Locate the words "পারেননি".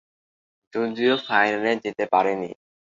2.13-2.51